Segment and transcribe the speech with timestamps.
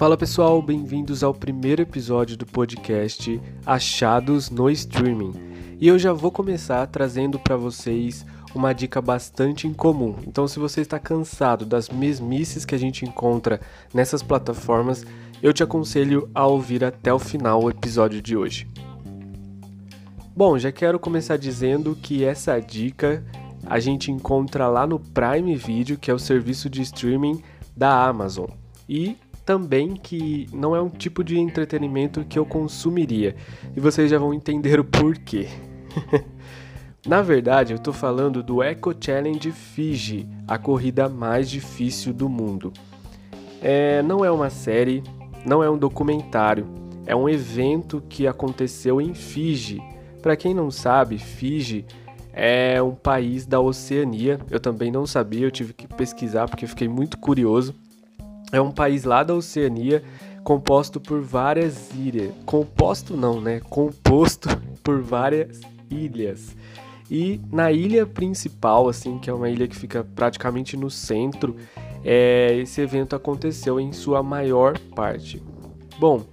[0.00, 5.34] Fala pessoal, bem-vindos ao primeiro episódio do podcast Achados no Streaming.
[5.78, 8.24] E eu já vou começar trazendo para vocês
[8.54, 10.16] uma dica bastante incomum.
[10.26, 13.60] Então, se você está cansado das mesmices que a gente encontra
[13.92, 15.04] nessas plataformas,
[15.42, 18.66] eu te aconselho a ouvir até o final o episódio de hoje.
[20.34, 23.22] Bom, já quero começar dizendo que essa dica
[23.66, 27.42] a gente encontra lá no Prime Video, que é o serviço de streaming
[27.76, 28.48] da Amazon.
[28.88, 29.18] E
[29.50, 33.34] também que não é um tipo de entretenimento que eu consumiria.
[33.76, 35.48] E vocês já vão entender o porquê.
[37.04, 42.72] Na verdade, eu estou falando do Eco Challenge Fiji, a corrida mais difícil do mundo.
[43.60, 45.02] É, não é uma série,
[45.44, 46.68] não é um documentário,
[47.04, 49.82] é um evento que aconteceu em Fiji.
[50.22, 51.84] Para quem não sabe, Fiji
[52.32, 54.38] é um país da Oceania.
[54.48, 57.74] Eu também não sabia, eu tive que pesquisar porque fiquei muito curioso.
[58.52, 60.02] É um país lá da Oceania,
[60.42, 62.32] composto por várias ilhas.
[62.44, 63.60] Composto não, né?
[63.60, 64.48] Composto
[64.82, 66.56] por várias ilhas.
[67.10, 71.56] E na ilha principal, assim, que é uma ilha que fica praticamente no centro,
[72.04, 75.42] é, esse evento aconteceu em sua maior parte.
[75.98, 76.24] Bom,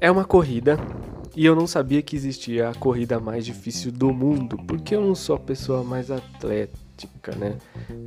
[0.00, 0.78] é uma corrida
[1.36, 5.14] e eu não sabia que existia a corrida mais difícil do mundo, porque eu não
[5.14, 7.58] sou a pessoa mais atlética, né?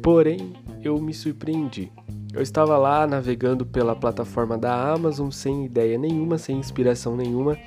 [0.02, 1.92] Porém, eu me surpreendi.
[2.32, 7.58] Eu estava lá navegando pela plataforma da Amazon sem ideia nenhuma, sem inspiração nenhuma.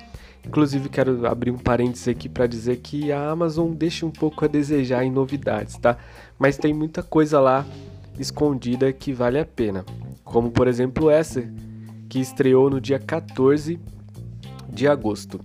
[0.45, 4.47] Inclusive, quero abrir um parênteses aqui para dizer que a Amazon deixa um pouco a
[4.47, 5.97] desejar em novidades, tá?
[6.39, 7.65] Mas tem muita coisa lá
[8.17, 9.85] escondida que vale a pena.
[10.23, 11.43] Como, por exemplo, essa,
[12.07, 13.79] que estreou no dia 14
[14.69, 15.39] de agosto.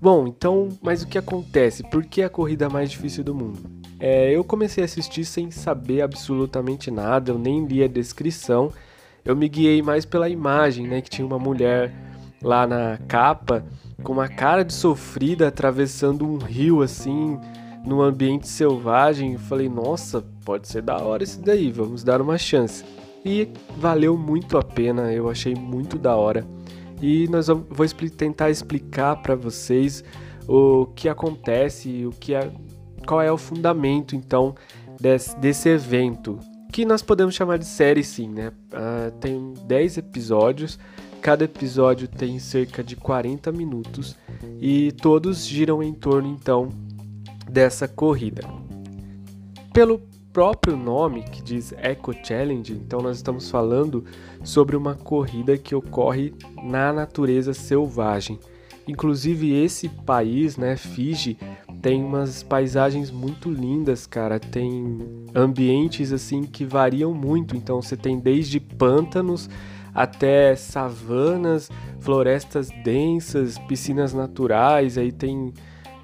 [0.00, 1.82] Bom, então, mas o que acontece?
[1.84, 3.81] Por que a corrida mais difícil do mundo?
[4.04, 8.72] É, eu comecei a assistir sem saber absolutamente nada, eu nem li a descrição.
[9.24, 11.00] Eu me guiei mais pela imagem, né?
[11.00, 11.94] Que tinha uma mulher
[12.42, 13.64] lá na capa
[14.02, 17.38] com uma cara de sofrida atravessando um rio assim,
[17.86, 19.34] num ambiente selvagem.
[19.34, 22.84] Eu falei, nossa, pode ser da hora isso daí, vamos dar uma chance.
[23.24, 26.44] E valeu muito a pena, eu achei muito da hora.
[27.00, 30.02] E nós vamos, vou tentar explicar para vocês
[30.48, 32.50] o que acontece, o que é,
[33.06, 34.54] qual é o fundamento então
[35.00, 36.38] desse, desse evento,
[36.72, 38.52] que nós podemos chamar de série sim, né?
[38.72, 40.78] Uh, tem 10 episódios,
[41.20, 44.16] cada episódio tem cerca de 40 minutos
[44.60, 46.70] e todos giram em torno então
[47.48, 48.42] dessa corrida.
[49.72, 50.00] Pelo
[50.32, 54.04] próprio nome que diz Eco Challenge, então nós estamos falando
[54.42, 58.38] sobre uma corrida que ocorre na natureza selvagem.
[58.88, 61.38] Inclusive esse país, né, Fiji,
[61.82, 64.38] tem umas paisagens muito lindas, cara.
[64.38, 67.56] Tem ambientes assim que variam muito.
[67.56, 69.50] Então você tem desde pântanos
[69.92, 74.96] até savanas, florestas densas, piscinas naturais.
[74.96, 75.52] Aí tem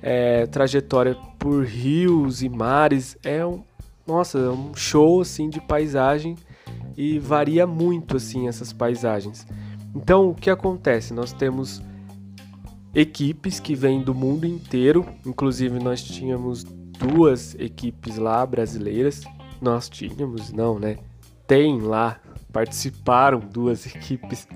[0.02, 3.16] é, trajetória por rios e mares.
[3.22, 3.62] É um,
[4.04, 6.34] nossa, é um show assim de paisagem
[6.96, 9.46] e varia muito assim essas paisagens.
[9.94, 11.14] Então, o que acontece?
[11.14, 11.80] Nós temos
[12.94, 19.22] equipes que vêm do mundo inteiro, inclusive nós tínhamos duas equipes lá brasileiras.
[19.60, 20.98] Nós tínhamos, não, né?
[21.46, 22.20] Tem lá,
[22.52, 24.46] participaram duas equipes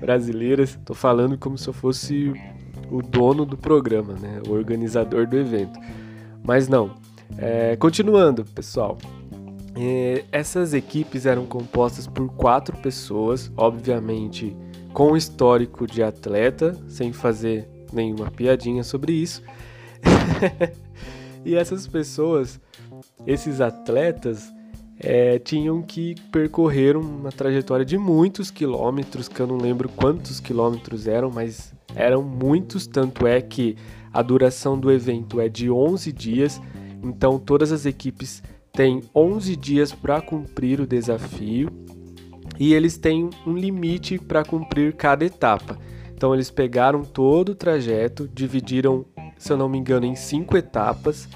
[0.00, 0.78] brasileiras.
[0.84, 2.32] Tô falando como se eu fosse
[2.90, 4.40] o dono do programa, né?
[4.46, 5.78] O organizador do evento.
[6.44, 6.94] Mas não,
[7.38, 8.98] é, continuando, pessoal.
[9.74, 14.54] É, essas equipes eram compostas por quatro pessoas, obviamente
[14.92, 19.42] com histórico de atleta, sem fazer nenhuma piadinha sobre isso.
[21.44, 22.60] e essas pessoas,
[23.26, 24.52] esses atletas,
[24.98, 31.06] é, tinham que percorrer uma trajetória de muitos quilômetros, que eu não lembro quantos quilômetros
[31.06, 33.76] eram, mas eram muitos, tanto é que
[34.12, 36.60] a duração do evento é de 11 dias
[37.02, 38.42] então, todas as equipes
[38.72, 41.68] têm 11 dias para cumprir o desafio
[42.58, 45.78] e eles têm um limite para cumprir cada etapa.
[46.22, 49.04] Então, eles pegaram todo o trajeto, dividiram,
[49.36, 51.28] se eu não me engano, em cinco etapas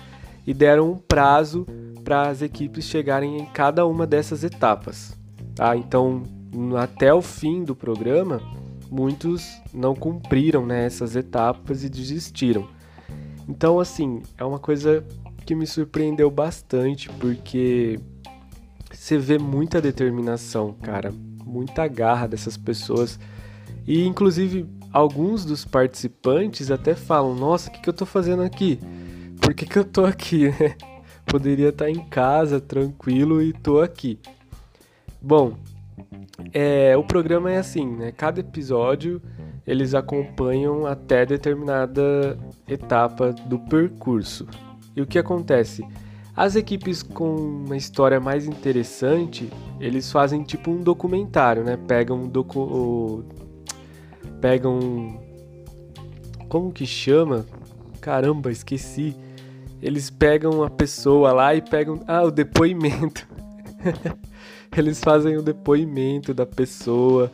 [0.47, 1.67] e deram um prazo
[2.05, 5.19] para as equipes chegarem em cada uma dessas etapas.
[5.57, 5.77] Tá?
[5.77, 6.23] Então,
[6.81, 8.41] até o fim do programa,
[8.89, 12.69] muitos não cumpriram né, essas etapas e desistiram.
[13.49, 15.05] Então, assim, é uma coisa
[15.45, 17.99] que me surpreendeu bastante, porque
[18.93, 21.13] você vê muita determinação, cara,
[21.45, 23.19] muita garra dessas pessoas.
[23.85, 28.81] E inclusive alguns dos participantes até falam: Nossa, o que, que eu tô fazendo aqui?
[29.41, 30.51] Por que, que eu tô aqui?
[31.27, 34.19] Poderia estar em casa, tranquilo, e tô aqui.
[35.21, 35.55] Bom,
[36.53, 38.11] é, o programa é assim, né?
[38.11, 39.21] Cada episódio
[39.67, 44.47] eles acompanham até determinada etapa do percurso.
[44.95, 45.85] E o que acontece?
[46.35, 49.51] As equipes com uma história mais interessante,
[49.81, 51.77] eles fazem tipo um documentário, né?
[51.77, 53.25] Pegam um docu...
[54.41, 55.19] pegam
[56.49, 57.45] como que chama?
[58.01, 59.17] Caramba, esqueci.
[59.83, 63.27] Eles pegam a pessoa lá e pegam ah, o depoimento.
[64.77, 67.31] eles fazem o depoimento da pessoa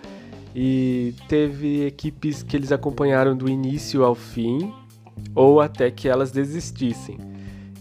[0.54, 4.72] e teve equipes que eles acompanharam do início ao fim
[5.34, 7.18] ou até que elas desistissem.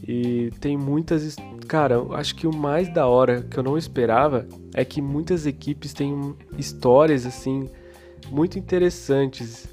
[0.07, 1.35] E tem muitas.
[1.67, 5.93] Cara, acho que o mais da hora que eu não esperava é que muitas equipes
[5.93, 7.69] têm histórias assim
[8.29, 9.67] muito interessantes.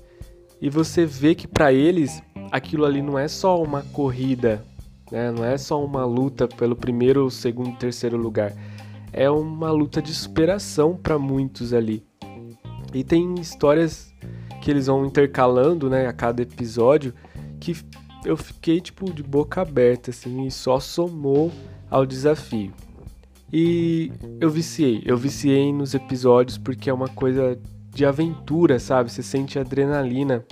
[0.60, 4.64] E você vê que para eles aquilo ali não é só uma corrida,
[5.10, 5.30] né?
[5.30, 8.52] não é só uma luta pelo primeiro, segundo, terceiro lugar.
[9.12, 12.04] É uma luta de superação para muitos ali.
[12.92, 14.12] E tem histórias
[14.62, 17.14] que eles vão intercalando, né, a cada episódio,
[17.60, 17.76] que
[18.24, 21.52] eu fiquei tipo de boca aberta assim e só somou
[21.90, 22.72] ao desafio.
[23.52, 27.58] E eu viciei, eu viciei nos episódios porque é uma coisa
[27.98, 29.10] de aventura, sabe?
[29.10, 30.44] Você sente adrenalina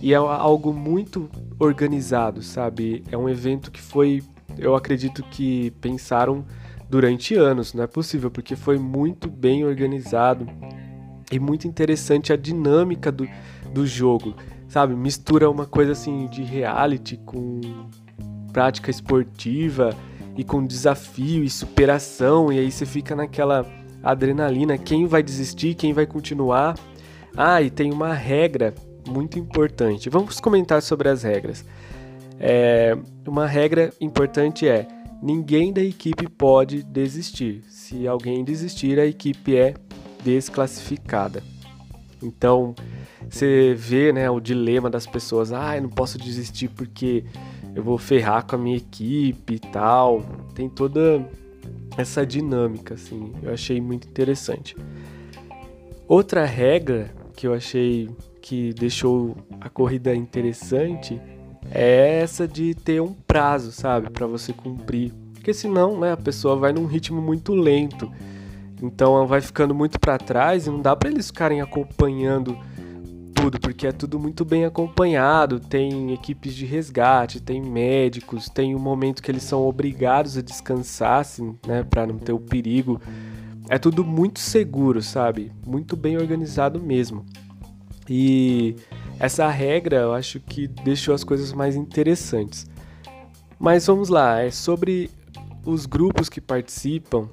[0.00, 1.30] e é algo muito
[1.60, 3.04] organizado, sabe?
[3.08, 4.20] É um evento que foi,
[4.58, 6.44] eu acredito que pensaram
[6.90, 10.44] durante anos, não é possível, porque foi muito bem organizado
[11.30, 13.28] e muito interessante a dinâmica do,
[13.72, 14.34] do jogo,
[14.66, 14.96] sabe?
[14.96, 17.60] Mistura uma coisa assim de reality com
[18.52, 19.96] prática esportiva
[20.36, 23.64] e com desafio e superação, e aí você fica naquela
[24.02, 26.76] adrenalina, quem vai desistir, quem vai continuar.
[27.36, 28.74] Ah, e tem uma regra
[29.08, 30.10] muito importante.
[30.10, 31.64] Vamos comentar sobre as regras.
[32.38, 32.96] É,
[33.26, 34.86] uma regra importante é
[35.22, 37.62] ninguém da equipe pode desistir.
[37.68, 39.74] Se alguém desistir, a equipe é
[40.24, 41.42] desclassificada.
[42.22, 42.74] Então,
[43.28, 47.24] você vê né, o dilema das pessoas: ah, eu não posso desistir porque
[47.74, 50.22] eu vou ferrar com a minha equipe e tal.
[50.54, 51.26] Tem toda
[51.96, 54.76] essa dinâmica, assim, eu achei muito interessante.
[56.08, 58.10] Outra regra que eu achei
[58.40, 61.20] que deixou a corrida interessante
[61.70, 65.12] é essa de ter um prazo, sabe, para você cumprir.
[65.32, 68.10] Porque senão, né, a pessoa vai num ritmo muito lento.
[68.82, 72.58] Então vai ficando muito para trás e não dá para eles ficarem acompanhando
[73.42, 75.58] tudo, porque é tudo muito bem acompanhado.
[75.58, 81.20] Tem equipes de resgate, tem médicos, tem um momento que eles são obrigados a descansar,
[81.20, 83.00] assim, né, para não ter o perigo.
[83.68, 85.50] É tudo muito seguro, sabe?
[85.66, 87.26] Muito bem organizado mesmo.
[88.08, 88.76] E
[89.18, 92.66] essa regra eu acho que deixou as coisas mais interessantes.
[93.58, 95.10] Mas vamos lá, é sobre
[95.64, 97.28] os grupos que participam.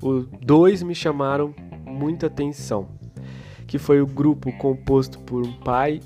[0.00, 1.54] Os dois me chamaram
[1.84, 2.88] muita atenção,
[3.72, 5.98] que foi o grupo composto por um pai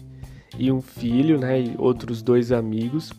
[0.57, 3.13] e um filho, né, e outros dois amigos.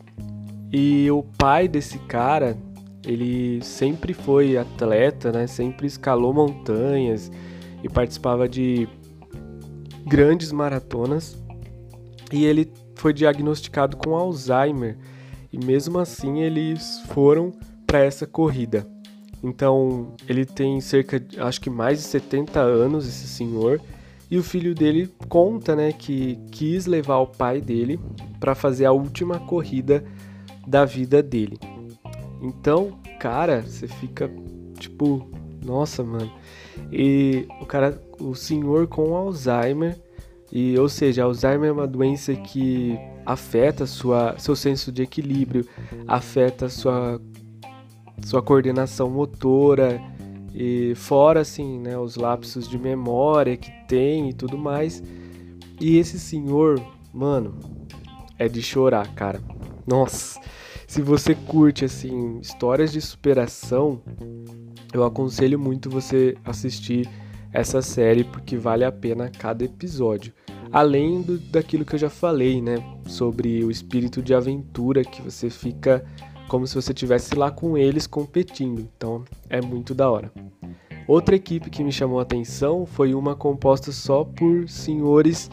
[0.72, 2.58] E o pai desse cara,
[3.06, 7.30] ele sempre foi atleta, né, sempre escalou montanhas
[7.84, 8.88] e participava de
[10.06, 11.38] grandes maratonas
[12.32, 14.98] e ele foi diagnosticado com Alzheimer
[15.52, 17.52] e mesmo assim eles foram
[17.86, 18.88] para essa corrida.
[19.44, 23.82] Então ele tem cerca acho que mais de 70 anos esse senhor
[24.30, 28.00] e o filho dele conta, né, que quis levar o pai dele
[28.40, 30.04] para fazer a última corrida
[30.68, 31.58] da vida dele.
[32.42, 34.30] Então, cara, você fica
[34.78, 35.30] tipo,
[35.66, 36.32] nossa, mano.
[36.92, 39.98] E o cara, o senhor com Alzheimer,
[40.52, 45.66] e ou seja, Alzheimer é uma doença que afeta sua, seu senso de equilíbrio,
[46.08, 47.20] afeta sua
[48.24, 50.02] sua coordenação motora
[50.60, 55.04] e fora assim, né, os lapsos de memória que tem e tudo mais.
[55.80, 56.82] E esse senhor,
[57.14, 57.56] mano,
[58.40, 59.40] é de chorar, cara.
[59.86, 60.42] Nossa,
[60.88, 64.02] se você curte assim histórias de superação,
[64.92, 67.08] eu aconselho muito você assistir
[67.54, 70.34] essa série porque vale a pena cada episódio.
[70.72, 75.52] Além do, daquilo que eu já falei, né, sobre o espírito de aventura que você
[75.52, 76.04] fica
[76.48, 78.80] como se você estivesse lá com eles competindo.
[78.80, 80.32] Então é muito da hora.
[81.08, 85.50] Outra equipe que me chamou a atenção foi uma composta só por senhores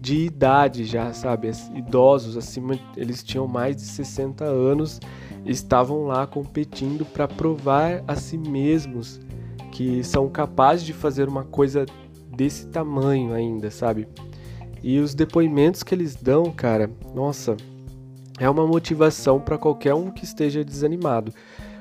[0.00, 5.00] de idade já, sabe, idosos acima, eles tinham mais de 60 anos,
[5.46, 9.18] estavam lá competindo para provar a si mesmos
[9.72, 11.86] que são capazes de fazer uma coisa
[12.36, 14.06] desse tamanho ainda, sabe?
[14.82, 17.56] E os depoimentos que eles dão, cara, nossa,
[18.38, 21.32] é uma motivação para qualquer um que esteja desanimado,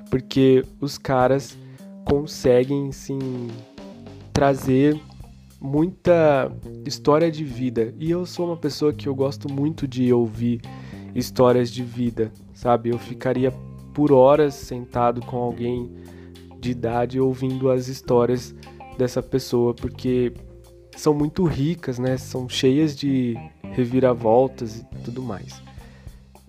[0.09, 1.57] porque os caras
[2.05, 3.19] conseguem sim
[4.31, 4.99] trazer
[5.59, 6.51] muita
[6.85, 7.93] história de vida.
[7.97, 10.61] E eu sou uma pessoa que eu gosto muito de ouvir
[11.15, 12.89] histórias de vida, sabe?
[12.89, 13.51] Eu ficaria
[13.93, 15.91] por horas sentado com alguém
[16.59, 18.53] de idade ouvindo as histórias
[18.97, 20.33] dessa pessoa, porque
[20.95, 22.17] são muito ricas, né?
[22.17, 23.35] São cheias de
[23.71, 25.61] reviravoltas e tudo mais.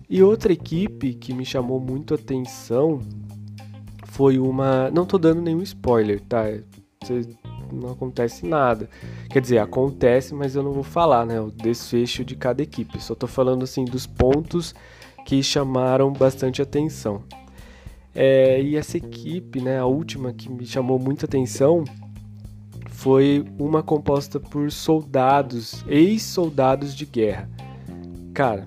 [0.09, 2.99] E outra equipe que me chamou muito atenção
[4.05, 4.89] foi uma.
[4.91, 6.45] Não tô dando nenhum spoiler, tá?
[7.71, 8.89] Não acontece nada.
[9.29, 11.41] Quer dizer, acontece, mas eu não vou falar, né?
[11.41, 13.01] O desfecho de cada equipe.
[13.01, 14.73] Só tô falando assim dos pontos
[15.25, 17.23] que chamaram bastante atenção.
[18.13, 21.83] É, e essa equipe, né, a última que me chamou muita atenção,
[22.87, 27.49] foi uma composta por soldados, ex-soldados de guerra.
[28.33, 28.65] Cara,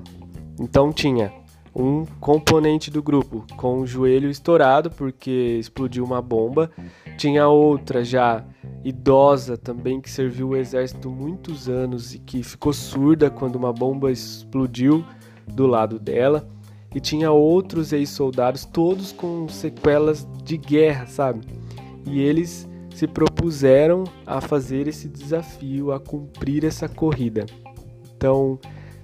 [0.58, 1.32] então tinha
[1.74, 6.70] um componente do grupo com o joelho estourado porque explodiu uma bomba,
[7.16, 8.44] tinha outra já
[8.84, 14.10] idosa também que serviu o exército muitos anos e que ficou surda quando uma bomba
[14.10, 15.04] explodiu
[15.46, 16.48] do lado dela.
[16.94, 21.46] E tinha outros ex-soldados, todos com sequelas de guerra, sabe?
[22.06, 27.44] E eles se propuseram a fazer esse desafio, a cumprir essa corrida.
[28.16, 28.58] Então,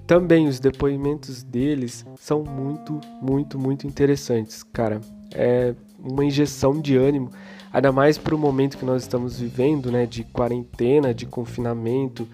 [0.07, 5.01] também os depoimentos deles são muito, muito, muito interessantes, cara.
[5.33, 7.31] É uma injeção de ânimo,
[7.73, 12.27] ainda mais para o momento que nós estamos vivendo, né, de quarentena, de confinamento,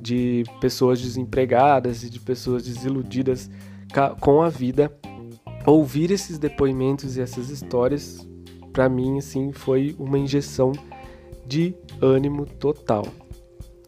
[0.00, 3.50] de pessoas desempregadas e de pessoas desiludidas
[4.20, 4.90] com a vida.
[5.66, 8.26] Ouvir esses depoimentos e essas histórias,
[8.72, 10.72] para mim, assim, foi uma injeção
[11.46, 13.06] de ânimo total.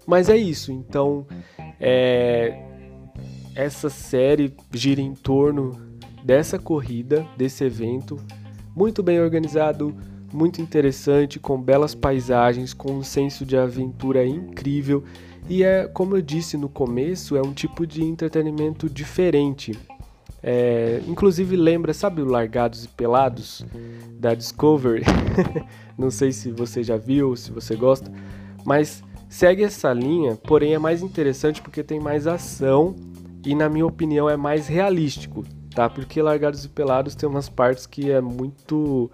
[0.06, 1.26] Mas é isso, então,
[1.80, 2.71] é,
[3.54, 5.78] essa série gira em torno
[6.24, 8.18] dessa corrida, desse evento,
[8.74, 9.94] muito bem organizado,
[10.32, 15.04] muito interessante, com belas paisagens, com um senso de aventura incrível.
[15.48, 19.78] E é, como eu disse no começo, é um tipo de entretenimento diferente.
[20.42, 23.64] É, inclusive lembra, sabe o Largados e Pelados
[24.18, 25.04] da Discovery?
[25.98, 28.10] Não sei se você já viu, se você gosta,
[28.64, 32.96] mas segue essa linha, porém é mais interessante porque tem mais ação
[33.44, 35.44] e na minha opinião é mais realístico,
[35.74, 35.88] tá?
[35.88, 39.10] Porque Largados e Pelados tem umas partes que é muito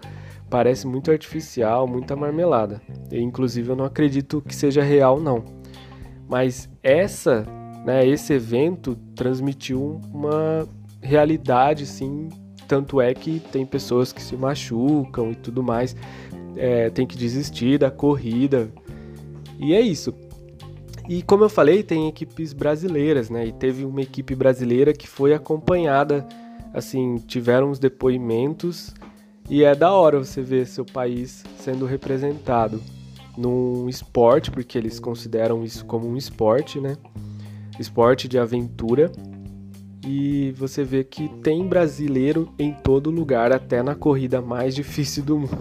[0.49, 2.81] parece muito artificial, muita marmelada.
[3.11, 5.43] E, inclusive eu não acredito que seja real não.
[6.27, 7.45] Mas essa,
[7.85, 10.67] né, esse evento transmitiu uma
[11.01, 12.29] realidade sim,
[12.67, 15.95] tanto é que tem pessoas que se machucam e tudo mais,
[16.55, 18.69] é, tem que desistir da corrida.
[19.59, 20.13] E é isso.
[21.09, 23.47] E como eu falei, tem equipes brasileiras, né?
[23.47, 26.23] E teve uma equipe brasileira que foi acompanhada,
[26.71, 28.93] assim, tiveram os depoimentos
[29.49, 32.79] e é da hora você ver seu país sendo representado
[33.35, 36.95] num esporte, porque eles consideram isso como um esporte, né?
[37.79, 39.11] Esporte de aventura.
[40.05, 45.39] E você vê que tem brasileiro em todo lugar, até na corrida mais difícil do
[45.39, 45.57] mundo.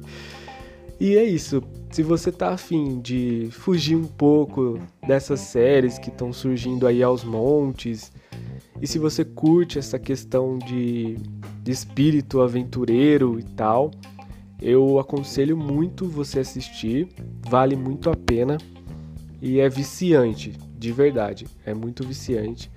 [1.00, 1.62] e é isso.
[1.92, 7.22] Se você tá afim de fugir um pouco dessas séries que estão surgindo aí aos
[7.22, 8.10] montes,
[8.80, 11.18] e se você curte essa questão de,
[11.62, 13.90] de espírito aventureiro e tal,
[14.58, 17.08] eu aconselho muito você assistir,
[17.46, 18.56] vale muito a pena
[19.42, 22.70] e é viciante, de verdade, é muito viciante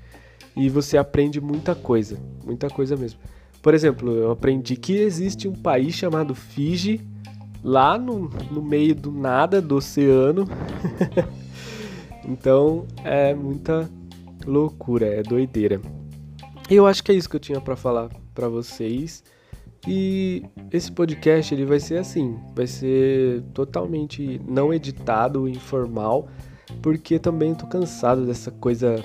[0.57, 3.21] e você aprende muita coisa, muita coisa mesmo.
[3.61, 7.14] Por exemplo, eu aprendi que existe um país chamado Fiji
[7.63, 10.47] lá no, no meio do nada do oceano.
[12.25, 13.89] então é muita
[14.45, 15.81] loucura, é doideira.
[16.69, 19.23] Eu acho que é isso que eu tinha para falar para vocês.
[19.87, 26.27] E esse podcast ele vai ser assim, vai ser totalmente não editado, informal,
[26.81, 29.03] porque também tô cansado dessa coisa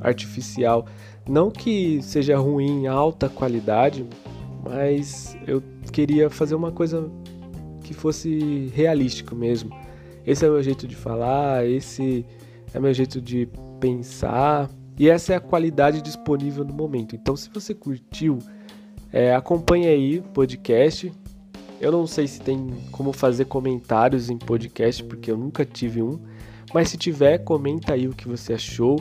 [0.00, 0.86] artificial.
[1.28, 4.06] Não que seja ruim, alta qualidade,
[4.62, 5.60] mas eu
[5.90, 7.10] queria fazer uma coisa
[7.84, 9.70] que fosse realístico mesmo.
[10.26, 12.26] Esse é o meu jeito de falar, esse
[12.72, 13.48] é o meu jeito de
[13.78, 17.14] pensar e essa é a qualidade disponível no momento.
[17.14, 18.38] Então, se você curtiu,
[19.12, 21.12] é, acompanhe aí o podcast.
[21.80, 26.18] Eu não sei se tem como fazer comentários em podcast, porque eu nunca tive um.
[26.72, 28.96] Mas se tiver, comenta aí o que você achou.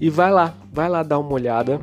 [0.00, 1.80] E vai lá, vai lá dar uma olhada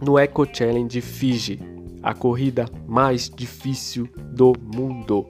[0.00, 1.60] no Eco Challenge Fiji,
[2.02, 5.26] a corrida mais difícil do mundo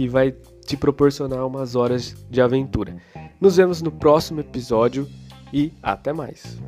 [0.00, 0.32] que vai
[0.64, 2.96] te proporcionar umas horas de aventura.
[3.38, 5.06] Nos vemos no próximo episódio
[5.52, 6.58] e até mais.